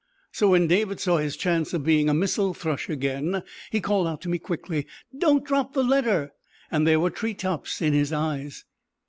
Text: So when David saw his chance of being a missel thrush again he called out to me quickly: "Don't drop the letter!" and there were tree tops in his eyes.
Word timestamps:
So 0.31 0.49
when 0.49 0.65
David 0.65 0.99
saw 0.99 1.17
his 1.17 1.37
chance 1.37 1.75
of 1.75 1.83
being 1.83 2.09
a 2.09 2.13
missel 2.15 2.55
thrush 2.55 2.89
again 2.89 3.43
he 3.71 3.79
called 3.79 4.07
out 4.07 4.19
to 4.21 4.29
me 4.29 4.39
quickly: 4.39 4.87
"Don't 5.15 5.45
drop 5.45 5.73
the 5.73 5.83
letter!" 5.83 6.33
and 6.71 6.87
there 6.87 6.99
were 6.99 7.11
tree 7.11 7.35
tops 7.35 7.83
in 7.83 7.93
his 7.93 8.11
eyes. 8.11 8.65